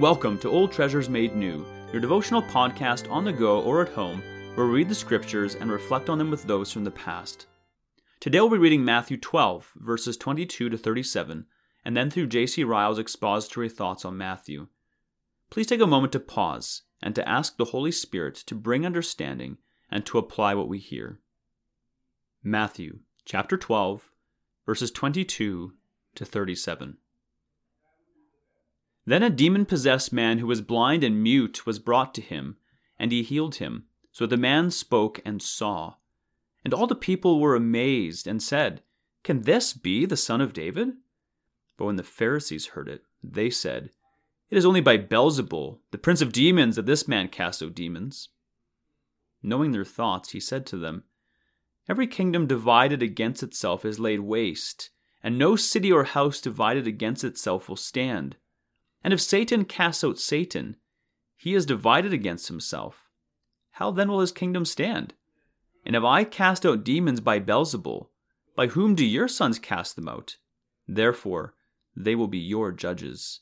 Welcome 0.00 0.38
to 0.38 0.48
Old 0.48 0.72
Treasures 0.72 1.10
Made 1.10 1.36
New, 1.36 1.66
your 1.92 2.00
devotional 2.00 2.40
podcast 2.40 3.10
on 3.10 3.22
the 3.22 3.34
go 3.34 3.60
or 3.60 3.82
at 3.82 3.92
home, 3.92 4.22
where 4.54 4.66
we 4.66 4.72
read 4.72 4.88
the 4.88 4.94
scriptures 4.94 5.56
and 5.56 5.70
reflect 5.70 6.08
on 6.08 6.16
them 6.16 6.30
with 6.30 6.42
those 6.44 6.72
from 6.72 6.84
the 6.84 6.90
past. 6.90 7.48
Today 8.18 8.40
we'll 8.40 8.48
be 8.48 8.56
reading 8.56 8.82
Matthew 8.82 9.18
12, 9.18 9.72
verses 9.76 10.16
22 10.16 10.70
to 10.70 10.78
37, 10.78 11.44
and 11.84 11.94
then 11.94 12.08
through 12.08 12.28
J.C. 12.28 12.64
Ryle's 12.64 12.98
expository 12.98 13.68
thoughts 13.68 14.06
on 14.06 14.16
Matthew. 14.16 14.68
Please 15.50 15.66
take 15.66 15.82
a 15.82 15.86
moment 15.86 16.14
to 16.14 16.20
pause 16.20 16.80
and 17.02 17.14
to 17.14 17.28
ask 17.28 17.58
the 17.58 17.66
Holy 17.66 17.92
Spirit 17.92 18.36
to 18.36 18.54
bring 18.54 18.86
understanding 18.86 19.58
and 19.90 20.06
to 20.06 20.16
apply 20.16 20.54
what 20.54 20.68
we 20.70 20.78
hear. 20.78 21.20
Matthew 22.42 23.00
chapter 23.26 23.58
12, 23.58 24.10
verses 24.64 24.90
22 24.90 25.74
to 26.14 26.24
37. 26.24 26.96
Then 29.06 29.22
a 29.22 29.30
demon 29.30 29.64
possessed 29.66 30.12
man 30.12 30.38
who 30.38 30.46
was 30.46 30.60
blind 30.60 31.02
and 31.02 31.22
mute 31.22 31.66
was 31.66 31.78
brought 31.78 32.14
to 32.14 32.20
him, 32.20 32.56
and 32.98 33.12
he 33.12 33.22
healed 33.22 33.56
him, 33.56 33.84
so 34.12 34.26
the 34.26 34.36
man 34.36 34.70
spoke 34.70 35.20
and 35.24 35.40
saw. 35.42 35.94
And 36.64 36.74
all 36.74 36.86
the 36.86 36.94
people 36.94 37.40
were 37.40 37.56
amazed 37.56 38.26
and 38.26 38.42
said, 38.42 38.82
Can 39.24 39.42
this 39.42 39.72
be 39.72 40.04
the 40.04 40.16
son 40.16 40.40
of 40.40 40.52
David? 40.52 40.92
But 41.76 41.86
when 41.86 41.96
the 41.96 42.02
Pharisees 42.02 42.68
heard 42.68 42.88
it, 42.88 43.04
they 43.22 43.48
said, 43.48 43.90
It 44.50 44.58
is 44.58 44.66
only 44.66 44.82
by 44.82 44.98
Beelzebul, 44.98 45.78
the 45.90 45.98
prince 45.98 46.20
of 46.20 46.32
demons, 46.32 46.76
that 46.76 46.86
this 46.86 47.08
man 47.08 47.28
casts 47.28 47.62
out 47.62 47.74
demons. 47.74 48.28
Knowing 49.42 49.72
their 49.72 49.84
thoughts, 49.84 50.32
he 50.32 50.40
said 50.40 50.66
to 50.66 50.76
them, 50.76 51.04
Every 51.88 52.06
kingdom 52.06 52.46
divided 52.46 53.02
against 53.02 53.42
itself 53.42 53.84
is 53.84 53.98
laid 53.98 54.20
waste, 54.20 54.90
and 55.22 55.38
no 55.38 55.56
city 55.56 55.90
or 55.90 56.04
house 56.04 56.40
divided 56.40 56.86
against 56.86 57.24
itself 57.24 57.68
will 57.68 57.76
stand. 57.76 58.36
And 59.02 59.12
if 59.12 59.20
Satan 59.20 59.64
casts 59.64 60.04
out 60.04 60.18
Satan, 60.18 60.76
he 61.36 61.54
is 61.54 61.64
divided 61.64 62.12
against 62.12 62.48
himself. 62.48 63.08
How 63.72 63.90
then 63.90 64.08
will 64.08 64.20
his 64.20 64.32
kingdom 64.32 64.64
stand? 64.64 65.14
And 65.86 65.96
if 65.96 66.04
I 66.04 66.24
cast 66.24 66.66
out 66.66 66.84
demons 66.84 67.20
by 67.20 67.40
Beelzebul, 67.40 68.08
by 68.54 68.66
whom 68.66 68.94
do 68.94 69.04
your 69.04 69.28
sons 69.28 69.58
cast 69.58 69.96
them 69.96 70.08
out? 70.08 70.36
Therefore, 70.86 71.54
they 71.96 72.14
will 72.14 72.28
be 72.28 72.38
your 72.38 72.72
judges. 72.72 73.40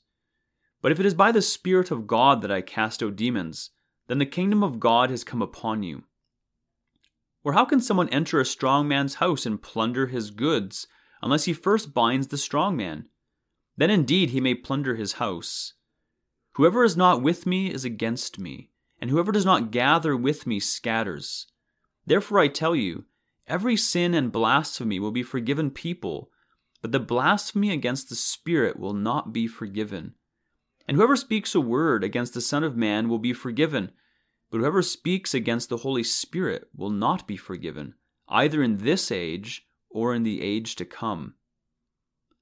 But 0.80 0.92
if 0.92 1.00
it 1.00 1.06
is 1.06 1.14
by 1.14 1.32
the 1.32 1.42
Spirit 1.42 1.90
of 1.90 2.06
God 2.06 2.40
that 2.42 2.52
I 2.52 2.60
cast 2.60 3.02
out 3.02 3.16
demons, 3.16 3.70
then 4.06 4.18
the 4.18 4.26
kingdom 4.26 4.62
of 4.62 4.78
God 4.78 5.10
has 5.10 5.24
come 5.24 5.42
upon 5.42 5.82
you. 5.82 6.04
Or 7.42 7.54
how 7.54 7.64
can 7.64 7.80
someone 7.80 8.08
enter 8.10 8.38
a 8.38 8.44
strong 8.44 8.86
man's 8.86 9.16
house 9.16 9.44
and 9.44 9.60
plunder 9.60 10.06
his 10.06 10.30
goods, 10.30 10.86
unless 11.20 11.44
he 11.44 11.52
first 11.52 11.94
binds 11.94 12.28
the 12.28 12.38
strong 12.38 12.76
man? 12.76 13.08
Then 13.78 13.90
indeed 13.90 14.30
he 14.30 14.40
may 14.40 14.56
plunder 14.56 14.96
his 14.96 15.14
house. 15.14 15.74
Whoever 16.54 16.82
is 16.82 16.96
not 16.96 17.22
with 17.22 17.46
me 17.46 17.72
is 17.72 17.84
against 17.84 18.36
me, 18.36 18.70
and 19.00 19.08
whoever 19.08 19.30
does 19.30 19.44
not 19.44 19.70
gather 19.70 20.16
with 20.16 20.48
me 20.48 20.58
scatters. 20.58 21.46
Therefore 22.04 22.40
I 22.40 22.48
tell 22.48 22.74
you, 22.74 23.04
every 23.46 23.76
sin 23.76 24.14
and 24.14 24.32
blasphemy 24.32 24.98
will 24.98 25.12
be 25.12 25.22
forgiven 25.22 25.70
people, 25.70 26.32
but 26.82 26.90
the 26.90 26.98
blasphemy 26.98 27.70
against 27.70 28.08
the 28.08 28.16
Spirit 28.16 28.80
will 28.80 28.94
not 28.94 29.32
be 29.32 29.46
forgiven. 29.46 30.14
And 30.88 30.96
whoever 30.96 31.14
speaks 31.14 31.54
a 31.54 31.60
word 31.60 32.02
against 32.02 32.34
the 32.34 32.40
Son 32.40 32.64
of 32.64 32.76
Man 32.76 33.08
will 33.08 33.20
be 33.20 33.32
forgiven, 33.32 33.92
but 34.50 34.58
whoever 34.58 34.82
speaks 34.82 35.34
against 35.34 35.68
the 35.68 35.78
Holy 35.78 36.02
Spirit 36.02 36.68
will 36.74 36.90
not 36.90 37.28
be 37.28 37.36
forgiven, 37.36 37.94
either 38.28 38.60
in 38.60 38.78
this 38.78 39.12
age 39.12 39.68
or 39.88 40.16
in 40.16 40.24
the 40.24 40.42
age 40.42 40.74
to 40.76 40.84
come. 40.84 41.34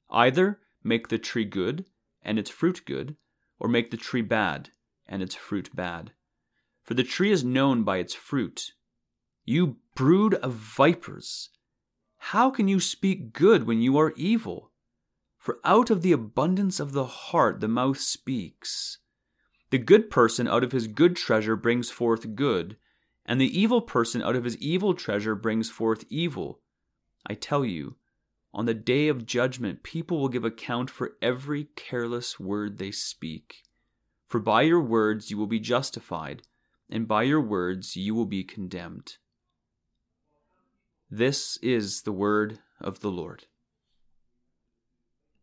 Either 0.09 0.61
make 0.87 1.09
the 1.09 1.19
tree 1.19 1.45
good 1.45 1.85
and 2.23 2.39
its 2.39 2.51
fruit 2.51 2.83
good, 2.87 3.17
or 3.59 3.69
make 3.69 3.91
the 3.91 3.97
tree 3.97 4.23
bad 4.23 4.71
and 5.07 5.23
its 5.23 5.35
fruit 5.35 5.75
bad. 5.75 6.13
For 6.85 6.95
the 6.95 7.05
tree 7.05 7.31
is 7.31 7.45
known 7.45 7.83
by 7.83 7.99
its 7.99 8.15
fruit. 8.15 8.73
You 9.45 9.77
brood 9.95 10.35
of 10.35 10.55
vipers, 10.55 11.51
how 12.19 12.51
can 12.51 12.67
you 12.67 12.81
speak 12.81 13.33
good 13.33 13.67
when 13.67 13.81
you 13.81 13.97
are 13.99 14.13
evil? 14.17 14.73
For 15.39 15.59
out 15.65 15.91
of 15.91 16.03
the 16.03 16.13
abundance 16.13 16.81
of 16.81 16.93
the 16.93 17.07
heart 17.07 17.61
the 17.61 17.69
mouth 17.69 18.01
speaks. 18.01 18.99
The 19.71 19.79
good 19.79 20.11
person 20.11 20.49
out 20.49 20.65
of 20.65 20.73
his 20.73 20.87
good 20.87 21.15
treasure 21.15 21.57
brings 21.57 21.91
forth 21.91 22.35
good, 22.35 22.77
and 23.25 23.41
the 23.41 23.59
evil 23.59 23.81
person 23.81 24.23
out 24.23 24.35
of 24.35 24.45
his 24.45 24.57
evil 24.59 24.95
treasure 24.95 25.35
brings 25.35 25.71
forth 25.71 26.05
evil. 26.09 26.63
I 27.27 27.35
tell 27.35 27.65
you, 27.65 27.97
on 28.57 28.65
the 28.65 28.73
day 28.73 29.09
of 29.09 29.27
judgment, 29.27 29.83
people 29.83 30.19
will 30.19 30.31
give 30.31 30.45
account 30.45 30.89
for 30.89 31.13
every 31.21 31.69
careless 31.77 32.41
word 32.41 32.79
they 32.79 32.91
speak. 32.91 33.65
For 34.27 34.41
by 34.41 34.63
your 34.63 34.81
words 34.81 35.31
you 35.31 35.37
will 35.37 35.47
be 35.47 35.61
justified, 35.61 36.41
and 36.89 37.07
by 37.07 37.25
your 37.25 37.43
words 37.43 37.97
you 37.97 38.15
will 38.15 38.25
be 38.25 38.43
condemned. 38.43 39.19
This 41.11 41.59
is 41.59 42.03
the 42.03 42.13
word 42.13 42.61
of 42.81 43.01
the 43.01 43.11
Lord. 43.11 43.45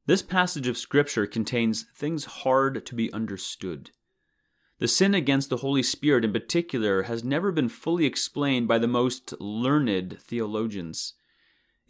This 0.07 0.23
passage 0.23 0.67
of 0.67 0.75
Scripture 0.75 1.27
contains 1.27 1.85
things 1.95 2.25
hard 2.25 2.83
to 2.83 2.95
be 2.95 3.13
understood. 3.13 3.91
The 4.79 4.87
sin 4.87 5.13
against 5.13 5.51
the 5.51 5.57
Holy 5.57 5.83
Spirit, 5.83 6.25
in 6.25 6.33
particular, 6.33 7.03
has 7.03 7.23
never 7.23 7.51
been 7.51 7.69
fully 7.69 8.07
explained 8.07 8.67
by 8.67 8.79
the 8.79 8.87
most 8.87 9.39
learned 9.39 10.17
theologians. 10.19 11.13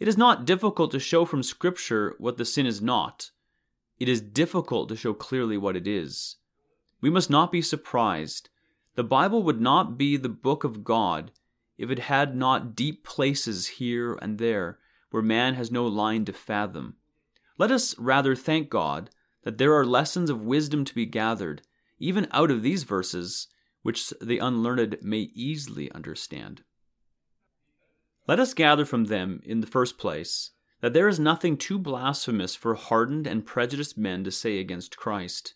It 0.00 0.08
is 0.08 0.18
not 0.18 0.44
difficult 0.44 0.90
to 0.90 0.98
show 0.98 1.24
from 1.24 1.42
Scripture 1.42 2.14
what 2.18 2.36
the 2.36 2.44
sin 2.44 2.66
is 2.66 2.82
not. 2.82 3.30
It 4.00 4.08
is 4.08 4.20
difficult 4.20 4.88
to 4.88 4.96
show 4.96 5.14
clearly 5.14 5.56
what 5.56 5.76
it 5.76 5.86
is. 5.86 6.36
We 7.00 7.10
must 7.10 7.30
not 7.30 7.52
be 7.52 7.62
surprised. 7.62 8.48
The 8.96 9.04
Bible 9.04 9.42
would 9.44 9.60
not 9.60 9.96
be 9.96 10.16
the 10.16 10.28
book 10.28 10.64
of 10.64 10.84
God 10.84 11.30
if 11.78 11.90
it 11.90 11.98
had 12.00 12.36
not 12.36 12.74
deep 12.74 13.04
places 13.04 13.66
here 13.66 14.18
and 14.20 14.38
there 14.38 14.78
where 15.10 15.22
man 15.22 15.54
has 15.54 15.70
no 15.70 15.86
line 15.86 16.24
to 16.24 16.32
fathom. 16.32 16.96
Let 17.56 17.70
us 17.70 17.96
rather 17.98 18.34
thank 18.34 18.68
God 18.68 19.10
that 19.44 19.58
there 19.58 19.74
are 19.74 19.86
lessons 19.86 20.28
of 20.28 20.42
wisdom 20.42 20.84
to 20.84 20.94
be 20.94 21.06
gathered, 21.06 21.62
even 22.00 22.26
out 22.32 22.50
of 22.50 22.62
these 22.62 22.82
verses, 22.82 23.46
which 23.82 24.12
the 24.20 24.38
unlearned 24.38 24.98
may 25.02 25.30
easily 25.34 25.90
understand. 25.92 26.62
Let 28.26 28.40
us 28.40 28.54
gather 28.54 28.84
from 28.84 29.04
them, 29.04 29.40
in 29.44 29.60
the 29.60 29.66
first 29.66 29.98
place, 29.98 30.50
that 30.80 30.94
there 30.94 31.08
is 31.08 31.20
nothing 31.20 31.56
too 31.56 31.78
blasphemous 31.78 32.54
for 32.54 32.74
hardened 32.74 33.26
and 33.26 33.44
prejudiced 33.44 33.98
men 33.98 34.24
to 34.24 34.30
say 34.30 34.58
against 34.58 34.96
Christ. 34.96 35.54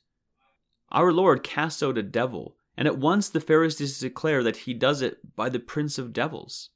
Our 0.91 1.13
Lord 1.13 1.43
casts 1.43 1.83
out 1.83 1.99
a 1.99 2.03
devil, 2.03 2.57
and 2.77 2.87
at 2.87 2.99
once 2.99 3.29
the 3.29 3.41
Pharisees 3.41 3.99
declare 3.99 4.43
that 4.43 4.59
he 4.59 4.75
does 4.75 5.03
it 5.03 5.35
by 5.35 5.49
the 5.49 5.59
prince 5.59 5.99
of 5.99 6.13
devils. 6.13 6.71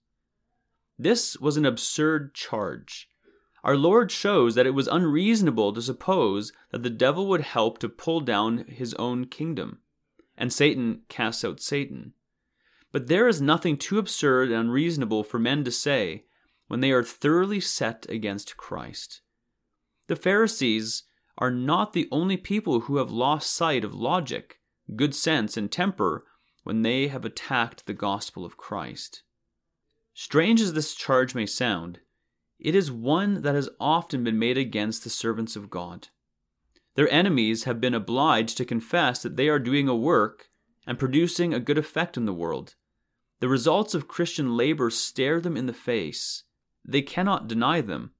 This 0.98 1.36
was 1.38 1.56
an 1.56 1.66
absurd 1.66 2.34
charge. 2.34 3.08
Our 3.64 3.76
Lord 3.76 4.10
shows 4.10 4.54
that 4.54 4.66
it 4.66 4.74
was 4.74 4.88
unreasonable 4.88 5.72
to 5.72 5.82
suppose 5.82 6.52
that 6.70 6.82
the 6.82 6.90
devil 6.90 7.28
would 7.28 7.42
help 7.42 7.78
to 7.78 7.88
pull 7.88 8.20
down 8.20 8.64
his 8.66 8.94
own 8.94 9.26
kingdom, 9.26 9.80
and 10.36 10.52
Satan 10.52 11.02
casts 11.08 11.44
out 11.44 11.60
Satan. 11.60 12.14
But 12.92 13.06
there 13.06 13.26
is 13.26 13.40
nothing 13.40 13.78
too 13.78 13.98
absurd 13.98 14.50
and 14.50 14.60
unreasonable 14.60 15.24
for 15.24 15.38
men 15.38 15.64
to 15.64 15.72
say 15.72 16.26
when 16.68 16.80
they 16.80 16.92
are 16.92 17.02
thoroughly 17.02 17.58
set 17.58 18.06
against 18.08 18.56
Christ. 18.56 19.22
The 20.08 20.16
Pharisees 20.16 21.04
are 21.38 21.50
not 21.50 21.94
the 21.94 22.08
only 22.12 22.36
people 22.36 22.80
who 22.80 22.98
have 22.98 23.10
lost 23.10 23.52
sight 23.52 23.82
of 23.82 23.94
logic, 23.94 24.60
good 24.94 25.14
sense, 25.14 25.56
and 25.56 25.72
temper 25.72 26.26
when 26.64 26.82
they 26.82 27.08
have 27.08 27.24
attacked 27.24 27.86
the 27.86 27.94
gospel 27.94 28.44
of 28.44 28.58
Christ. 28.58 29.22
Strange 30.14 30.60
as 30.60 30.74
this 30.74 30.94
charge 30.94 31.34
may 31.34 31.46
sound, 31.46 32.00
it 32.58 32.74
is 32.74 32.92
one 32.92 33.42
that 33.42 33.54
has 33.54 33.70
often 33.80 34.22
been 34.22 34.38
made 34.38 34.58
against 34.58 35.02
the 35.02 35.10
servants 35.10 35.56
of 35.56 35.70
God. 35.70 36.08
Their 36.94 37.08
enemies 37.10 37.64
have 37.64 37.80
been 37.80 37.94
obliged 37.94 38.56
to 38.58 38.66
confess 38.66 39.22
that 39.22 39.36
they 39.36 39.48
are 39.48 39.58
doing 39.58 39.88
a 39.88 39.96
work 39.96 40.50
and 40.86 40.98
producing 40.98 41.54
a 41.54 41.60
good 41.60 41.78
effect 41.78 42.16
in 42.16 42.26
the 42.26 42.34
world, 42.34 42.74
the 43.42 43.48
results 43.48 43.92
of 43.92 44.06
Christian 44.06 44.56
labor 44.56 44.88
stare 44.88 45.40
them 45.40 45.56
in 45.56 45.66
the 45.66 45.72
face. 45.72 46.44
They 46.84 47.02
cannot 47.02 47.48
deny 47.48 47.80
them. 47.80 48.12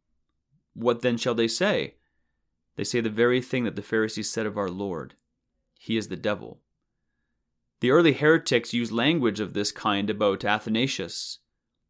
What 0.75 1.03
then 1.03 1.17
shall 1.17 1.37
they 1.37 1.47
say? 1.47 1.95
They 2.75 2.83
say 2.83 3.01
the 3.01 3.09
very 3.09 3.41
thing 3.41 3.63
that 3.63 3.77
the 3.77 3.83
Pharisees 3.83 4.29
said 4.29 4.47
of 4.47 4.59
our 4.59 4.69
Lord 4.69 5.15
He 5.79 5.97
is 5.97 6.09
the 6.09 6.17
devil. 6.17 6.61
The 7.79 7.93
early 7.93 8.15
heretics 8.15 8.75
used 8.75 8.91
language 8.91 9.39
of 9.39 9.53
this 9.53 9.71
kind 9.71 10.11
about 10.11 10.45
Athanasius. 10.45 11.39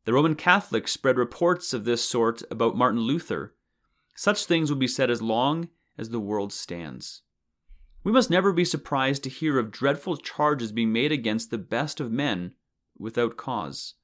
The 0.04 0.12
Roman 0.12 0.34
Catholics 0.34 0.92
spread 0.92 1.16
reports 1.16 1.72
of 1.72 1.86
this 1.86 2.04
sort 2.04 2.42
about 2.50 2.76
Martin 2.76 3.00
Luther. 3.00 3.54
Such 4.14 4.44
things 4.44 4.68
will 4.68 4.76
be 4.76 4.86
said 4.86 5.10
as 5.10 5.22
long 5.22 5.70
as 5.96 6.10
the 6.10 6.20
world 6.20 6.52
stands. 6.52 7.22
We 8.04 8.12
must 8.12 8.28
never 8.28 8.52
be 8.52 8.66
surprised 8.66 9.22
to 9.22 9.30
hear 9.30 9.58
of 9.58 9.70
dreadful 9.70 10.18
charges 10.18 10.70
being 10.70 10.92
made 10.92 11.12
against 11.12 11.50
the 11.50 11.56
best 11.56 11.98
of 11.98 12.12
men 12.12 12.52
without 12.98 13.36
cause. 13.36 13.94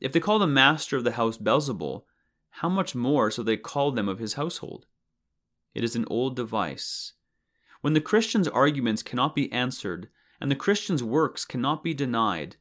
If 0.00 0.12
they 0.12 0.20
call 0.20 0.38
the 0.38 0.46
master 0.46 0.96
of 0.96 1.04
the 1.04 1.12
house 1.12 1.38
Beelzebul, 1.38 2.04
how 2.50 2.68
much 2.68 2.94
more 2.94 3.30
so 3.30 3.42
they 3.42 3.56
call 3.56 3.92
them 3.92 4.08
of 4.08 4.18
his 4.18 4.34
household? 4.34 4.86
It 5.74 5.84
is 5.84 5.96
an 5.96 6.06
old 6.08 6.36
device. 6.36 7.12
When 7.80 7.92
the 7.92 8.00
Christian's 8.00 8.48
arguments 8.48 9.02
cannot 9.02 9.34
be 9.34 9.52
answered, 9.52 10.08
and 10.40 10.50
the 10.50 10.56
Christian's 10.56 11.02
works 11.02 11.44
cannot 11.44 11.84
be 11.84 11.94
denied, 11.94 12.56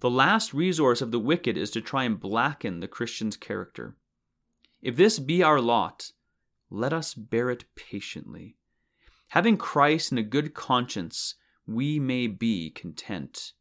the 0.00 0.10
last 0.10 0.54
resource 0.54 1.02
of 1.02 1.10
the 1.10 1.18
wicked 1.18 1.56
is 1.56 1.70
to 1.72 1.80
try 1.80 2.04
and 2.04 2.18
blacken 2.18 2.80
the 2.80 2.88
Christian's 2.88 3.36
character. 3.36 3.96
If 4.80 4.96
this 4.96 5.18
be 5.18 5.42
our 5.42 5.60
lot, 5.60 6.12
let 6.70 6.92
us 6.92 7.12
bear 7.12 7.50
it 7.50 7.64
patiently. 7.74 8.56
Having 9.30 9.58
Christ 9.58 10.10
and 10.12 10.18
a 10.18 10.22
good 10.22 10.54
conscience, 10.54 11.34
we 11.66 11.98
may 12.00 12.26
be 12.26 12.70
content. 12.70 13.52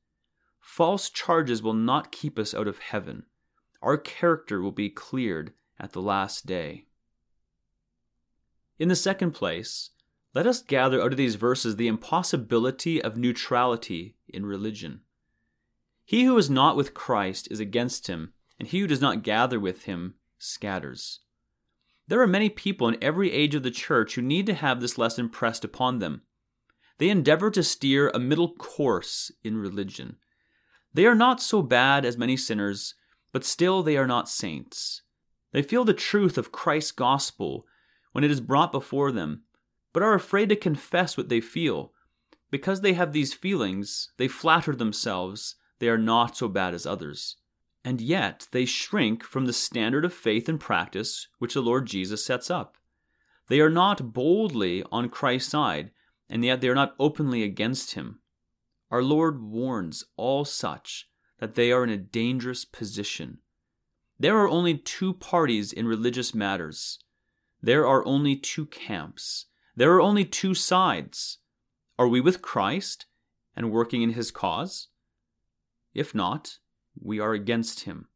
False 0.70 1.10
charges 1.10 1.64
will 1.64 1.74
not 1.74 2.12
keep 2.12 2.38
us 2.38 2.54
out 2.54 2.68
of 2.68 2.78
heaven. 2.78 3.26
Our 3.82 3.98
character 3.98 4.62
will 4.62 4.72
be 4.72 4.92
cleared 4.92 5.52
at 5.80 5.94
the 5.94 6.02
last 6.02 6.46
day. 6.46 6.86
In 8.78 8.88
the 8.88 8.96
second 8.96 9.32
place, 9.32 9.90
let 10.36 10.46
us 10.46 10.62
gather 10.62 11.02
out 11.02 11.12
of 11.12 11.18
these 11.18 11.36
verses 11.36 11.76
the 11.76 11.88
impossibility 11.88 13.02
of 13.02 13.18
neutrality 13.18 14.16
in 14.28 14.46
religion. 14.46 15.02
He 16.06 16.26
who 16.26 16.38
is 16.38 16.52
not 16.52 16.78
with 16.78 16.94
Christ 16.94 17.48
is 17.50 17.60
against 17.60 18.06
him, 18.06 18.34
and 18.60 18.68
he 18.68 18.80
who 18.80 18.88
does 18.88 19.02
not 19.02 19.24
gather 19.24 19.60
with 19.60 19.84
him 19.86 20.14
scatters. 20.38 21.22
There 22.08 22.22
are 22.22 22.28
many 22.28 22.48
people 22.48 22.88
in 22.88 23.04
every 23.04 23.32
age 23.32 23.56
of 23.56 23.64
the 23.64 23.72
church 23.72 24.14
who 24.14 24.22
need 24.22 24.46
to 24.46 24.54
have 24.54 24.82
this 24.82 25.00
lesson 25.00 25.30
pressed 25.30 25.66
upon 25.66 25.98
them. 25.98 26.22
They 27.00 27.10
endeavor 27.10 27.50
to 27.52 27.64
steer 27.64 28.10
a 28.10 28.20
middle 28.20 28.54
course 28.54 29.32
in 29.44 29.58
religion. 29.58 30.18
They 30.94 31.06
are 31.06 31.16
not 31.16 31.42
so 31.42 31.62
bad 31.62 32.06
as 32.06 32.18
many 32.18 32.36
sinners, 32.36 32.96
but 33.32 33.46
still 33.46 33.84
they 33.84 33.98
are 33.98 34.08
not 34.08 34.30
saints. 34.30 35.04
They 35.52 35.62
feel 35.62 35.86
the 35.86 35.94
truth 35.94 36.38
of 36.38 36.52
Christ's 36.52 36.92
gospel 36.92 37.66
when 38.12 38.24
it 38.24 38.32
is 38.32 38.42
brought 38.42 38.72
before 38.72 39.12
them, 39.12 39.44
but 39.94 40.04
are 40.04 40.14
afraid 40.14 40.50
to 40.50 40.56
confess 40.56 41.18
what 41.18 41.30
they 41.30 41.42
feel. 41.42 41.94
Because 42.52 42.82
they 42.82 42.94
have 42.94 43.14
these 43.14 43.34
feelings, 43.34 44.12
they 44.18 44.28
flatter 44.28 44.76
themselves 44.76 45.56
they 45.80 45.90
are 45.90 45.98
not 45.98 46.36
so 46.38 46.48
bad 46.48 46.74
as 46.74 46.86
others. 46.86 47.38
And 47.84 48.02
yet 48.02 48.48
they 48.52 48.66
shrink 48.66 49.24
from 49.24 49.46
the 49.46 49.54
standard 49.54 50.04
of 50.04 50.14
faith 50.14 50.50
and 50.50 50.60
practice 50.60 51.28
which 51.38 51.54
the 51.54 51.62
Lord 51.62 51.86
Jesus 51.86 52.26
sets 52.26 52.52
up. 52.52 52.78
They 53.48 53.62
are 53.62 53.70
not 53.70 54.14
boldly 54.14 54.84
on 54.92 55.10
Christ's 55.10 55.52
side, 55.52 55.92
and 56.30 56.44
yet 56.44 56.62
they 56.62 56.68
are 56.68 56.76
not 56.76 56.96
openly 57.00 57.44
against 57.44 57.94
him. 57.94 58.20
Our 58.92 59.04
Lord 59.04 59.42
warns 59.42 60.04
all 60.18 60.46
such 60.46 61.10
that 61.40 61.56
they 61.56 61.72
are 61.72 61.84
in 61.84 61.90
a 61.90 61.98
dangerous 61.98 62.66
position. 62.66 63.40
There 64.20 64.38
are 64.38 64.50
only 64.50 64.78
two 64.78 65.14
parties 65.14 65.72
in 65.72 65.88
religious 65.88 66.34
matters. 66.34 67.00
There 67.62 67.86
are 67.86 68.06
only 68.06 68.36
two 68.36 68.66
camps. 68.66 69.46
There 69.76 69.94
are 69.94 70.02
only 70.02 70.26
two 70.26 70.54
sides. 70.54 71.38
Are 71.98 72.08
we 72.08 72.20
with 72.20 72.42
Christ 72.42 73.06
and 73.56 73.72
working 73.72 74.02
in 74.02 74.12
his 74.12 74.32
cause? 74.32 74.88
If 75.94 76.16
not, 76.16 76.60
we 77.00 77.20
are 77.20 77.34
against 77.34 77.82
him. 77.82 78.08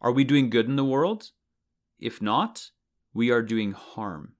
Are 0.00 0.12
we 0.12 0.24
doing 0.24 0.50
good 0.50 0.66
in 0.66 0.76
the 0.76 0.84
world? 0.84 1.30
If 1.98 2.20
not, 2.20 2.72
we 3.14 3.30
are 3.30 3.42
doing 3.42 3.72
harm. 3.72 4.34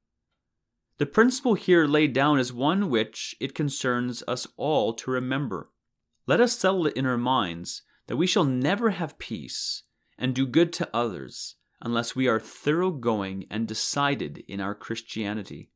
The 0.98 1.06
principle 1.06 1.54
here 1.54 1.86
laid 1.86 2.12
down 2.12 2.38
is 2.38 2.52
one 2.52 2.90
which 2.90 3.34
it 3.40 3.54
concerns 3.54 4.22
us 4.28 4.46
all 4.56 4.92
to 4.94 5.10
remember. 5.10 5.70
Let 6.26 6.40
us 6.40 6.58
settle 6.58 6.86
it 6.86 6.96
in 6.96 7.06
our 7.06 7.18
minds 7.18 7.82
that 8.06 8.16
we 8.16 8.26
shall 8.26 8.44
never 8.44 8.90
have 8.90 9.18
peace 9.18 9.82
and 10.18 10.34
do 10.34 10.46
good 10.46 10.72
to 10.74 10.88
others 10.94 11.56
unless 11.80 12.14
we 12.14 12.28
are 12.28 12.38
thoroughgoing 12.38 13.46
and 13.50 13.66
decided 13.66 14.44
in 14.46 14.60
our 14.60 14.74
Christianity. 14.74 15.70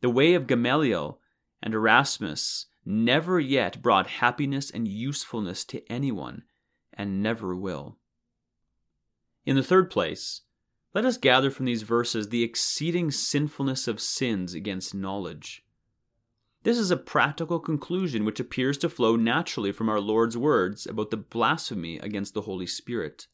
The 0.00 0.10
way 0.10 0.34
of 0.34 0.46
Gamaliel 0.46 1.20
and 1.62 1.72
Erasmus 1.72 2.66
never 2.84 3.38
yet 3.38 3.80
brought 3.82 4.06
happiness 4.06 4.70
and 4.70 4.88
usefulness 4.88 5.64
to 5.66 5.86
anyone, 5.90 6.42
and 6.92 7.22
never 7.22 7.54
will. 7.54 7.98
In 9.46 9.56
the 9.56 9.62
third 9.62 9.90
place, 9.90 10.42
let 10.92 11.04
us 11.04 11.16
gather 11.16 11.50
from 11.50 11.66
these 11.66 11.82
verses 11.82 12.28
the 12.28 12.42
exceeding 12.42 13.10
sinfulness 13.10 13.86
of 13.86 14.00
sins 14.00 14.54
against 14.54 14.94
knowledge. 14.94 15.64
This 16.62 16.78
is 16.78 16.90
a 16.90 16.96
practical 16.96 17.58
conclusion 17.58 18.24
which 18.24 18.40
appears 18.40 18.76
to 18.78 18.88
flow 18.88 19.16
naturally 19.16 19.72
from 19.72 19.88
our 19.88 20.00
Lord's 20.00 20.36
words 20.36 20.86
about 20.86 21.10
the 21.10 21.16
blasphemy 21.16 21.98
against 21.98 22.34
the 22.34 22.42
Holy 22.42 22.66
Spirit. 22.66 23.28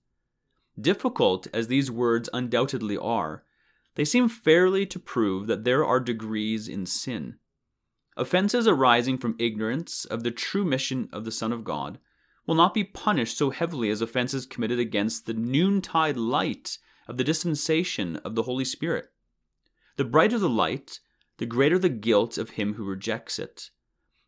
Difficult 0.79 1.49
as 1.53 1.67
these 1.67 1.91
words 1.91 2.29
undoubtedly 2.33 2.97
are, 2.97 3.45
they 3.95 4.05
seem 4.05 4.29
fairly 4.29 4.85
to 4.87 4.99
prove 4.99 5.47
that 5.47 5.65
there 5.65 5.85
are 5.85 5.99
degrees 5.99 6.69
in 6.69 6.85
sin. 6.85 7.39
Offenses 8.17 8.69
arising 8.69 9.19
from 9.19 9.35
ignorance 9.39 10.05
of 10.05 10.23
the 10.23 10.31
true 10.31 10.65
mission 10.65 11.09
of 11.13 11.25
the 11.25 11.33
Son 11.33 11.53
of 11.53 11.65
God 11.65 11.99
will 12.47 12.55
not 12.55 12.75
be 12.75 12.85
punished 12.85 13.37
so 13.37 13.51
heavily 13.51 13.91
as 13.91 14.01
offenses 14.01 14.47
committed 14.47 14.79
against 14.79 15.27
the 15.27 15.35
noontide 15.35 16.17
light 16.17 16.79
of 17.07 17.17
the 17.17 17.25
dispensation 17.25 18.17
of 18.17 18.35
the 18.35 18.45
Holy 18.45 18.65
Spirit. 18.65 19.13
The 19.97 20.05
brighter 20.05 20.39
the 20.39 20.49
light, 20.49 21.01
the 21.39 21.47
greater 21.47 21.79
the 21.79 21.89
guilt 21.89 22.39
of 22.39 22.51
him 22.51 22.75
who 22.75 22.85
rejects 22.85 23.39
it. 23.39 23.71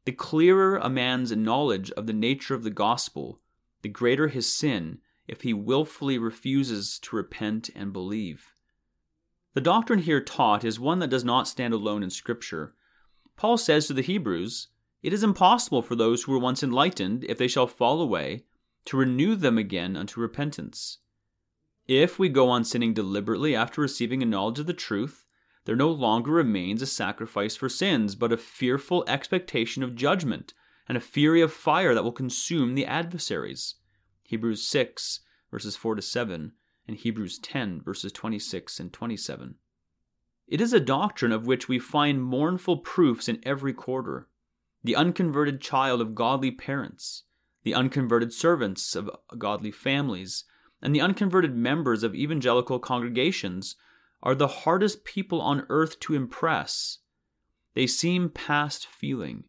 The 0.04 0.12
clearer 0.12 0.76
a 0.76 0.88
man's 0.88 1.32
knowledge 1.32 1.90
of 1.92 2.06
the 2.06 2.12
nature 2.12 2.54
of 2.54 2.62
the 2.62 2.70
gospel, 2.70 3.40
the 3.82 3.88
greater 3.88 4.28
his 4.28 4.50
sin 4.50 4.98
if 5.26 5.42
he 5.42 5.52
wilfully 5.52 6.18
refuses 6.18 6.98
to 7.00 7.16
repent 7.16 7.68
and 7.74 7.92
believe. 7.92 8.54
The 9.54 9.60
doctrine 9.60 10.00
here 10.00 10.22
taught 10.22 10.64
is 10.64 10.80
one 10.80 11.00
that 11.00 11.10
does 11.10 11.24
not 11.24 11.48
stand 11.48 11.74
alone 11.74 12.02
in 12.02 12.10
Scripture, 12.10 12.74
Paul 13.38 13.56
says 13.56 13.86
to 13.86 13.92
the 13.92 14.02
Hebrews, 14.02 14.66
It 15.00 15.12
is 15.12 15.22
impossible 15.22 15.80
for 15.80 15.94
those 15.94 16.24
who 16.24 16.32
were 16.32 16.40
once 16.40 16.62
enlightened, 16.62 17.24
if 17.28 17.38
they 17.38 17.46
shall 17.46 17.68
fall 17.68 18.02
away, 18.02 18.44
to 18.86 18.96
renew 18.96 19.36
them 19.36 19.56
again 19.56 19.96
unto 19.96 20.20
repentance. 20.20 20.98
If 21.88 22.18
we 22.18 22.28
go 22.28 22.50
on 22.50 22.64
sinning 22.64 22.92
deliberately 22.92 23.56
after 23.56 23.80
receiving 23.80 24.22
a 24.22 24.26
knowledge 24.26 24.58
of 24.58 24.66
the 24.66 24.74
truth, 24.74 25.24
there 25.64 25.74
no 25.74 25.90
longer 25.90 26.32
remains 26.32 26.82
a 26.82 26.86
sacrifice 26.86 27.56
for 27.56 27.70
sins, 27.70 28.14
but 28.14 28.30
a 28.30 28.36
fearful 28.36 29.04
expectation 29.08 29.82
of 29.82 29.96
judgment 29.96 30.52
and 30.86 30.98
a 30.98 31.00
fury 31.00 31.40
of 31.40 31.50
fire 31.50 31.94
that 31.94 32.04
will 32.04 32.12
consume 32.12 32.74
the 32.74 32.84
adversaries. 32.84 33.76
Hebrews 34.22 34.62
6, 34.62 35.20
verses 35.50 35.76
4 35.76 35.94
to 35.94 36.02
7, 36.02 36.52
and 36.86 36.96
Hebrews 36.96 37.38
10, 37.38 37.80
verses 37.80 38.12
26 38.12 38.80
and 38.80 38.92
27. 38.92 39.54
It 40.46 40.60
is 40.60 40.74
a 40.74 40.80
doctrine 40.80 41.32
of 41.32 41.46
which 41.46 41.68
we 41.68 41.78
find 41.78 42.22
mournful 42.22 42.78
proofs 42.78 43.28
in 43.28 43.40
every 43.44 43.72
quarter. 43.72 44.28
The 44.84 44.96
unconverted 44.96 45.62
child 45.62 46.02
of 46.02 46.14
godly 46.14 46.50
parents, 46.50 47.24
the 47.62 47.74
unconverted 47.74 48.32
servants 48.32 48.94
of 48.94 49.10
godly 49.38 49.70
families, 49.70 50.44
and 50.80 50.94
the 50.94 51.00
unconverted 51.00 51.54
members 51.54 52.02
of 52.02 52.14
evangelical 52.14 52.78
congregations 52.78 53.76
are 54.22 54.34
the 54.34 54.48
hardest 54.48 55.04
people 55.04 55.40
on 55.40 55.66
earth 55.68 55.98
to 56.00 56.14
impress. 56.14 56.98
They 57.74 57.86
seem 57.86 58.30
past 58.30 58.86
feeling. 58.86 59.44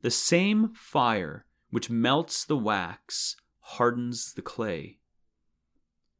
The 0.00 0.10
same 0.10 0.74
fire 0.74 1.46
which 1.70 1.90
melts 1.90 2.44
the 2.44 2.56
wax 2.56 3.36
hardens 3.60 4.34
the 4.34 4.42
clay. 4.42 4.98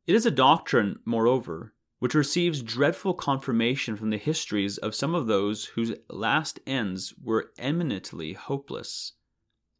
It 0.06 0.14
is 0.14 0.26
a 0.26 0.30
doctrine, 0.30 0.98
moreover, 1.04 1.74
which 1.98 2.14
receives 2.14 2.62
dreadful 2.62 3.14
confirmation 3.14 3.96
from 3.96 4.10
the 4.10 4.18
histories 4.18 4.76
of 4.78 4.94
some 4.94 5.14
of 5.14 5.26
those 5.26 5.66
whose 5.66 5.94
last 6.08 6.58
ends 6.66 7.14
were 7.22 7.52
eminently 7.58 8.32
hopeless 8.32 9.12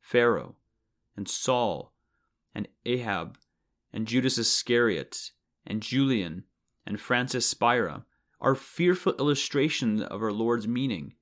Pharaoh, 0.01 0.57
and 1.17 1.29
Saul, 1.29 1.93
and 2.55 2.69
Ahab, 2.85 3.39
and 3.93 4.07
Judas 4.07 4.39
Iscariot, 4.39 5.31
and 5.67 5.83
Julian, 5.83 6.45
and 6.87 7.01
Francis 7.01 7.49
Spira 7.49 8.05
are 8.41 8.55
fearful 8.55 9.15
illustrations 9.19 10.03
of 10.03 10.23
our 10.23 10.33
Lord's 10.33 10.67
meaning. 10.67 11.15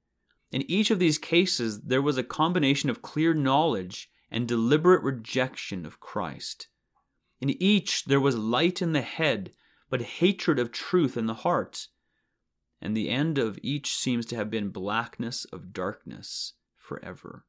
In 0.50 0.69
each 0.71 0.91
of 0.91 0.99
these 0.99 1.19
cases, 1.19 1.83
there 1.83 2.03
was 2.03 2.19
a 2.19 2.25
combination 2.25 2.91
of 2.91 3.03
clear 3.03 3.35
knowledge 3.35 4.11
and 4.31 4.49
deliberate 4.49 5.03
rejection 5.03 5.85
of 5.85 6.00
Christ. 6.00 6.69
In 7.41 7.50
each, 7.62 8.05
there 8.05 8.21
was 8.21 8.37
light 8.37 8.81
in 8.81 8.93
the 8.93 9.03
head 9.03 9.53
but 9.91 10.03
hatred 10.03 10.59
of 10.59 10.71
truth 10.71 11.17
in 11.17 11.27
the 11.27 11.35
heart. 11.35 11.89
And 12.81 12.97
the 12.97 13.11
end 13.11 13.37
of 13.37 13.59
each 13.62 13.95
seems 13.95 14.25
to 14.27 14.37
have 14.37 14.49
been 14.49 14.71
blackness 14.71 15.45
of 15.47 15.73
darkness 15.73 16.55
forever. 16.77 17.45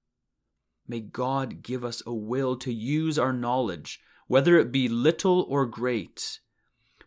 May 0.88 1.00
God 1.00 1.62
give 1.62 1.86
us 1.86 2.02
a 2.06 2.14
will 2.14 2.58
to 2.58 2.74
use 2.74 3.18
our 3.18 3.32
knowledge, 3.32 4.02
whether 4.32 4.58
it 4.58 4.72
be 4.72 4.88
little 4.88 5.46
or 5.50 5.66
great. 5.66 6.40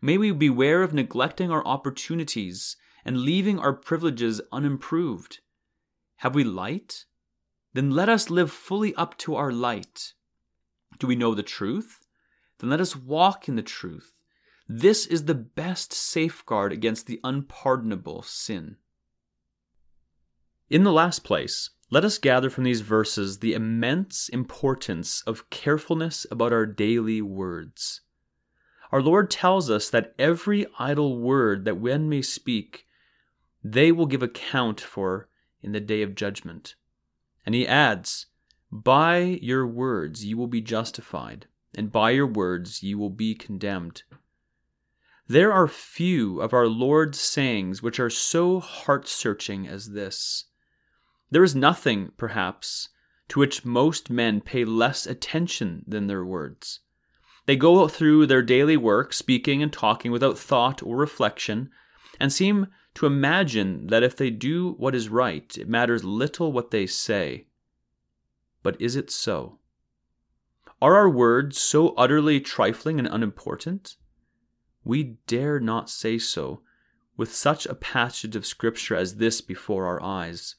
May 0.03 0.19
we 0.19 0.31
beware 0.31 0.83
of 0.83 0.93
neglecting 0.93 1.51
our 1.51 1.67
opportunities 1.67 2.77
and 3.03 3.23
leaving 3.23 3.59
our 3.59 3.73
privileges 3.73 4.43
unimproved. 4.53 5.39
Have 6.17 6.35
we 6.35 6.45
light? 6.45 7.07
Then 7.73 7.93
let 7.93 8.11
us 8.11 8.29
live 8.29 8.51
fully 8.51 8.95
up 8.97 9.17
to 9.21 9.37
our 9.37 9.51
light. 9.51 10.13
Do 10.99 11.07
we 11.07 11.17
know 11.17 11.35
the 11.35 11.43
truth? 11.43 11.99
Then 12.59 12.69
let 12.69 12.83
us 12.83 12.95
walk 12.95 13.49
in 13.49 13.57
the 13.57 13.63
truth. 13.63 14.13
This 14.69 15.07
is 15.07 15.25
the 15.25 15.35
best 15.35 15.95
safeguard 15.95 16.75
against 16.75 17.07
the 17.07 17.21
unpardonable 17.25 18.21
sin. 18.21 18.77
In 20.69 20.85
the 20.85 20.93
last 20.93 21.25
place, 21.25 21.71
Let 21.95 22.05
us 22.05 22.19
gather 22.19 22.51
from 22.51 22.65
these 22.65 22.81
verses 22.81 23.39
the 23.39 23.55
immense 23.55 24.29
importance 24.29 25.23
of 25.29 25.49
carefulness 25.49 26.27
about 26.29 26.53
our 26.53 26.67
daily 26.67 27.23
words. 27.23 28.01
Our 28.91 29.01
Lord 29.01 29.31
tells 29.31 29.71
us 29.71 29.91
that 29.91 30.13
every 30.19 30.67
idle 30.77 31.21
word 31.21 31.65
that 31.67 31.81
men 31.81 32.09
may 32.09 32.21
speak, 32.21 32.89
they 33.63 33.93
will 33.93 34.07
give 34.07 34.25
account 34.25 34.81
for 34.81 35.29
in 35.63 35.71
the 35.71 35.79
day 35.79 36.03
of 36.03 36.17
judgment. 36.17 36.75
And 37.47 37.55
he 37.55 37.65
adds, 37.65 38.27
By 38.73 39.39
your 39.41 39.65
words 39.65 40.25
you 40.25 40.37
will 40.37 40.49
be 40.49 40.61
justified, 40.61 41.47
and 41.77 41.93
by 41.93 42.11
your 42.11 42.27
words 42.27 42.83
you 42.83 42.99
will 42.99 43.09
be 43.09 43.37
condemned. 43.37 44.03
There 45.29 45.53
are 45.53 45.69
few 45.69 46.41
of 46.41 46.53
our 46.53 46.67
Lord's 46.67 47.21
sayings 47.21 47.85
which 47.85 48.01
are 48.01 48.11
so 48.11 48.59
heart 48.59 49.07
searching 49.07 49.69
as 49.69 49.91
this. 49.91 50.47
There 51.31 51.43
is 51.43 51.55
nothing, 51.55 52.13
perhaps, 52.17 52.91
to 53.29 53.41
which 53.41 53.65
most 53.65 54.11
men 54.11 54.41
pay 54.41 54.65
less 54.65 55.07
attention 55.07 55.85
than 55.87 56.07
their 56.07 56.25
words. 56.25 56.81
They 57.47 57.57
go 57.57 57.89
through 57.89 58.27
their 58.27 58.43
daily 58.43 58.77
work, 58.77 59.13
speaking 59.13 59.63
and 59.63 59.73
talking 59.73 60.13
without 60.13 60.39
thought 60.39 60.83
or 60.83 60.97
reflection, 60.97 61.71
and 62.21 62.33
seem 62.33 62.69
to 62.95 63.07
imagine 63.07 63.89
that 63.89 64.03
if 64.03 64.17
they 64.17 64.31
do 64.31 64.73
what 64.73 64.95
is 64.95 65.09
right, 65.09 65.57
it 65.59 65.69
matters 65.69 66.05
little 66.05 66.53
what 66.53 66.71
they 66.71 66.87
say. 66.87 67.47
But 68.63 68.81
is 68.81 68.97
it 68.97 69.11
so? 69.11 69.59
Are 70.81 70.97
our 70.97 71.09
words 71.09 71.61
so 71.61 71.89
utterly 71.95 72.41
trifling 72.41 72.99
and 72.99 73.09
unimportant? 73.09 73.97
We 74.85 75.17
dare 75.27 75.59
not 75.59 75.91
say 75.91 76.19
so 76.19 76.63
with 77.17 77.35
such 77.35 77.67
a 77.67 77.75
passage 77.75 78.37
of 78.37 78.47
Scripture 78.47 78.95
as 78.95 79.17
this 79.17 79.41
before 79.41 79.87
our 79.87 80.03
eyes. 80.03 80.57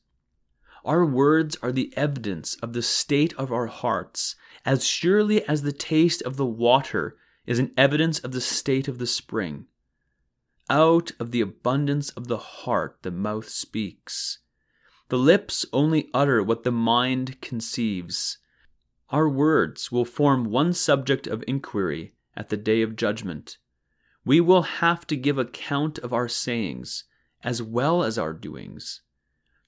Our 0.86 1.04
words 1.04 1.58
are 1.63 1.72
the 1.72 1.92
evidence 1.98 2.54
of 2.62 2.74
the 2.74 2.84
state 2.84 3.34
of 3.39 3.51
our 3.51 3.65
hearts, 3.65 4.36
as 4.63 4.86
surely 4.86 5.44
as 5.46 5.63
the 5.63 5.74
taste 5.74 6.22
of 6.22 6.38
the 6.38 6.46
water 6.46 7.18
is 7.48 7.58
an 7.58 7.74
evidence 7.75 8.20
of 8.20 8.34
the 8.34 8.42
state 8.42 8.88
of 8.88 9.00
the 9.00 9.08
spring. 9.08 9.65
Out 10.70 11.12
of 11.20 11.32
the 11.32 11.42
abundance 11.42 12.12
of 12.12 12.27
the 12.27 12.38
heart 12.38 13.00
the 13.01 13.10
mouth 13.10 13.50
speaks. 13.50 14.39
The 15.10 15.18
lips 15.18 15.65
only 15.74 16.08
utter 16.13 16.44
what 16.44 16.63
the 16.63 16.72
mind 16.72 17.42
conceives. 17.42 18.38
Our 19.10 19.27
words 19.27 19.92
will 19.92 20.06
form 20.06 20.46
one 20.46 20.72
subject 20.74 21.25
of 21.25 21.44
inquiry 21.48 22.13
at 22.38 22.50
the 22.50 22.58
day 22.58 22.84
of 22.84 22.96
judgment. 22.96 23.58
We 24.24 24.39
will 24.39 24.63
have 24.63 25.08
to 25.08 25.15
give 25.15 25.39
account 25.39 25.98
of 25.98 26.13
our 26.13 26.27
sayings 26.27 27.06
as 27.44 27.63
well 27.63 28.04
as 28.04 28.20
our 28.20 28.34
doings. 28.34 29.01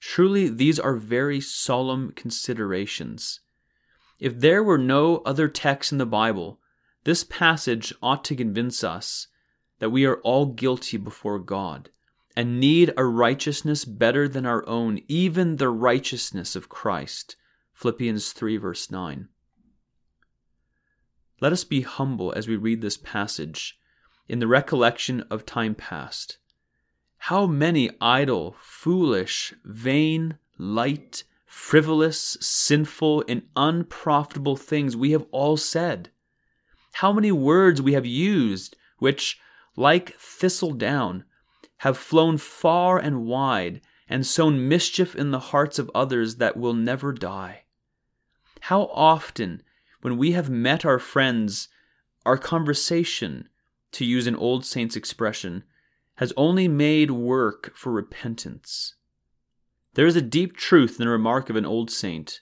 Truly, 0.00 0.48
these 0.48 0.78
are 0.78 0.96
very 0.96 1.40
solemn 1.40 2.12
considerations. 2.12 3.40
If 4.18 4.38
there 4.38 4.62
were 4.62 4.78
no 4.78 5.18
other 5.18 5.48
text 5.48 5.92
in 5.92 5.98
the 5.98 6.06
Bible, 6.06 6.60
this 7.04 7.24
passage 7.24 7.92
ought 8.02 8.24
to 8.24 8.36
convince 8.36 8.82
us 8.84 9.28
that 9.78 9.90
we 9.90 10.04
are 10.04 10.20
all 10.20 10.46
guilty 10.46 10.96
before 10.96 11.38
God 11.38 11.90
and 12.36 12.60
need 12.60 12.92
a 12.96 13.04
righteousness 13.04 13.84
better 13.84 14.28
than 14.28 14.46
our 14.46 14.66
own, 14.68 15.00
even 15.08 15.56
the 15.56 15.68
righteousness 15.68 16.54
of 16.54 16.68
Christ. 16.68 17.36
Philippians 17.72 18.32
3, 18.32 18.56
verse 18.56 18.90
9. 18.90 19.28
Let 21.40 21.52
us 21.52 21.64
be 21.64 21.82
humble 21.82 22.32
as 22.32 22.48
we 22.48 22.56
read 22.56 22.80
this 22.80 22.96
passage 22.96 23.78
in 24.28 24.38
the 24.40 24.46
recollection 24.46 25.22
of 25.30 25.46
time 25.46 25.74
past. 25.74 26.38
How 27.18 27.46
many 27.46 27.90
idle, 28.00 28.56
foolish, 28.60 29.54
vain, 29.64 30.38
light, 30.58 31.24
frivolous, 31.46 32.36
sinful, 32.40 33.24
and 33.26 33.42
unprofitable 33.56 34.56
things 34.56 34.96
we 34.96 35.10
have 35.12 35.26
all 35.30 35.56
said. 35.56 36.10
How 36.92 37.12
many 37.12 37.32
words 37.32 37.80
we 37.80 37.94
have 37.94 38.06
used 38.06 38.76
which, 38.98 39.40
like 39.76 40.14
thistle 40.18 40.72
down, 40.72 41.24
have 41.78 41.96
flown 41.96 42.36
far 42.36 42.98
and 42.98 43.26
wide 43.26 43.80
and 44.08 44.26
sown 44.26 44.68
mischief 44.68 45.14
in 45.14 45.30
the 45.30 45.38
hearts 45.38 45.78
of 45.78 45.90
others 45.94 46.36
that 46.36 46.56
will 46.56 46.74
never 46.74 47.12
die. 47.12 47.64
How 48.62 48.84
often, 48.92 49.62
when 50.00 50.16
we 50.16 50.32
have 50.32 50.50
met 50.50 50.84
our 50.84 50.98
friends, 50.98 51.68
our 52.26 52.38
conversation, 52.38 53.48
to 53.92 54.04
use 54.04 54.26
an 54.26 54.36
old 54.36 54.64
saint's 54.64 54.96
expression, 54.96 55.64
has 56.18 56.32
only 56.36 56.66
made 56.66 57.12
work 57.12 57.70
for 57.76 57.92
repentance. 57.92 58.96
There 59.94 60.06
is 60.06 60.16
a 60.16 60.22
deep 60.22 60.56
truth 60.56 60.98
in 60.98 61.06
the 61.06 61.10
remark 61.10 61.48
of 61.48 61.54
an 61.54 61.64
old 61.64 61.92
saint. 61.92 62.40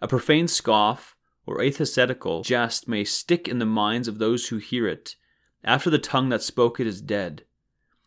A 0.00 0.06
profane 0.06 0.46
scoff 0.46 1.16
or 1.44 1.60
atheistical 1.60 2.42
jest 2.44 2.86
may 2.86 3.02
stick 3.02 3.48
in 3.48 3.58
the 3.58 3.66
minds 3.66 4.06
of 4.06 4.18
those 4.18 4.48
who 4.48 4.58
hear 4.58 4.86
it, 4.86 5.16
after 5.64 5.90
the 5.90 5.98
tongue 5.98 6.28
that 6.28 6.42
spoke 6.42 6.78
it 6.78 6.86
is 6.86 7.00
dead. 7.00 7.44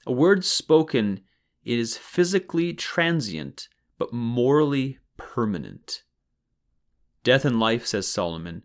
A 0.08 0.14
word 0.14 0.46
spoken 0.46 1.20
is 1.66 1.98
physically 1.98 2.74
transient, 2.74 3.68
but 3.98 4.14
morally 4.14 5.00
permanent. 5.18 6.04
Death 7.26 7.44
and 7.44 7.60
life, 7.60 7.86
says 7.86 8.08
Solomon, 8.08 8.64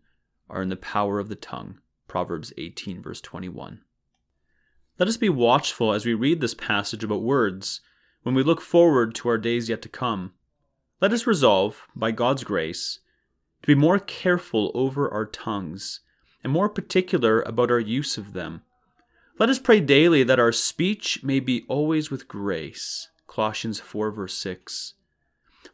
are 0.49 0.63
in 0.63 0.69
the 0.69 0.77
power 0.77 1.19
of 1.19 1.29
the 1.29 1.35
tongue. 1.35 1.79
Proverbs 2.07 2.53
18, 2.57 3.03
verse 3.03 3.21
21. 3.21 3.81
Let 5.01 5.09
us 5.09 5.17
be 5.17 5.29
watchful 5.29 5.93
as 5.93 6.07
we 6.07 6.15
read 6.15 6.41
this 6.41 6.55
passage 6.55 7.03
about 7.03 7.23
words 7.23 7.81
when 8.23 8.37
we 8.37 8.45
look 8.45 8.61
forward 8.61 9.17
to 9.17 9.29
our 9.29 9.39
days 9.39 9.69
yet 9.69 9.83
to 9.83 9.89
come. 9.89 10.35
Let 11.01 11.13
us 11.13 11.27
resolve, 11.27 11.89
by 11.97 12.13
God's 12.13 12.45
grace, 12.45 13.01
to 13.63 13.67
be 13.67 13.75
more 13.75 13.99
careful 13.99 14.71
over 14.75 15.11
our 15.11 15.27
tongues 15.27 16.01
and 16.45 16.53
more 16.53 16.69
particular 16.69 17.43
about 17.43 17.73
our 17.73 17.81
use 17.81 18.17
of 18.17 18.35
them 18.35 18.63
let 19.41 19.49
us 19.49 19.59
pray 19.59 19.81
daily 19.81 20.23
that 20.23 20.39
our 20.39 20.53
speech 20.53 21.25
may 21.25 21.41
be 21.41 21.65
always 21.67 22.11
with 22.11 22.29
grace. 22.29 23.09
Colossians 23.27 23.81
4, 23.81 24.11
verse 24.11 24.35
6. 24.35 24.93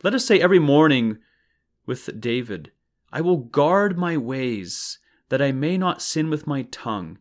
Let 0.05 0.15
us 0.15 0.25
say 0.25 0.41
every 0.41 0.61
morning 0.61 1.19
with 1.85 2.21
David, 2.21 2.71
I 3.13 3.23
will 3.23 3.39
guard 3.39 3.99
my 3.99 4.17
ways, 4.17 5.01
that 5.31 5.43
I 5.43 5.51
may 5.51 5.77
not 5.77 6.01
sin 6.01 6.31
with 6.31 6.47
my 6.47 6.63
tongue. 6.63 7.19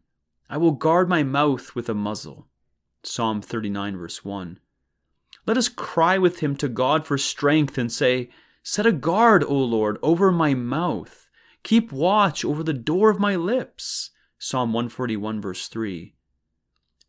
I 0.49 0.57
will 0.57 0.71
guard 0.71 1.09
my 1.09 1.23
mouth 1.23 1.75
with 1.75 1.89
a 1.89 1.93
muzzle. 1.93 2.47
Psalm 3.03 3.41
39, 3.41 3.97
verse 3.97 4.23
1. 4.23 4.59
Let 5.47 5.57
us 5.57 5.69
cry 5.69 6.17
with 6.17 6.39
him 6.39 6.55
to 6.57 6.67
God 6.67 7.05
for 7.05 7.17
strength 7.17 7.77
and 7.77 7.91
say, 7.91 8.29
Set 8.63 8.85
a 8.85 8.91
guard, 8.91 9.43
O 9.43 9.55
Lord, 9.55 9.97
over 10.01 10.31
my 10.31 10.53
mouth. 10.53 11.29
Keep 11.63 11.91
watch 11.91 12.43
over 12.43 12.63
the 12.63 12.73
door 12.73 13.09
of 13.09 13.19
my 13.19 13.35
lips. 13.35 14.11
Psalm 14.37 14.73
141, 14.73 15.41
verse 15.41 15.67
3. 15.67 16.13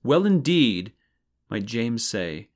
Well, 0.02 0.25
indeed, 0.25 0.93
might 1.50 1.66
James 1.66 2.07
say, 2.07 2.49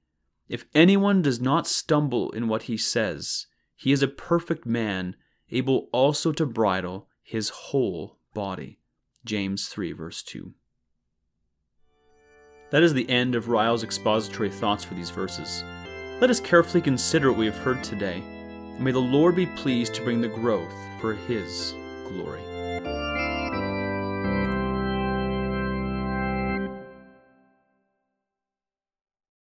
if 0.48 0.64
anyone 0.74 1.22
does 1.22 1.40
not 1.40 1.66
stumble 1.66 2.30
in 2.32 2.48
what 2.48 2.64
he 2.64 2.76
says, 2.76 3.46
he 3.76 3.92
is 3.92 4.02
a 4.02 4.08
perfect 4.08 4.66
man, 4.66 5.16
able 5.50 5.88
also 5.92 6.32
to 6.32 6.44
bridle 6.44 7.08
his 7.22 7.50
whole 7.50 8.18
body. 8.34 8.80
James 9.24 9.68
3, 9.68 9.92
verse 9.92 10.22
2. 10.22 10.54
That 12.70 12.84
is 12.84 12.94
the 12.94 13.08
end 13.10 13.34
of 13.34 13.48
Ryle's 13.48 13.82
expository 13.82 14.48
thoughts 14.48 14.84
for 14.84 14.94
these 14.94 15.10
verses. 15.10 15.64
Let 16.20 16.30
us 16.30 16.38
carefully 16.38 16.80
consider 16.80 17.30
what 17.30 17.38
we 17.38 17.46
have 17.46 17.56
heard 17.56 17.82
today, 17.82 18.22
and 18.76 18.80
may 18.80 18.92
the 18.92 19.00
Lord 19.00 19.34
be 19.34 19.46
pleased 19.46 19.94
to 19.94 20.02
bring 20.02 20.20
the 20.20 20.28
growth 20.28 20.72
for 21.00 21.14
His 21.14 21.74
glory. 22.06 22.49